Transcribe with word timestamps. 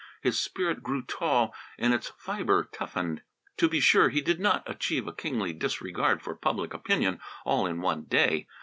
His 0.21 0.39
spirit 0.39 0.81
grew 0.81 1.03
tall 1.03 1.53
and 1.77 1.93
its 1.93 2.11
fibre 2.17 2.67
toughened. 2.71 3.21
To 3.57 3.69
be 3.69 3.79
sure, 3.79 4.09
he 4.09 4.19
did 4.21 4.39
not 4.39 4.67
achieve 4.67 5.05
a 5.07 5.13
kingly 5.13 5.53
disregard 5.53 6.23
for 6.23 6.33
public 6.33 6.73
opinion 6.73 7.19
all 7.45 7.67
in 7.67 7.81
one 7.81 8.05
day. 8.05 8.47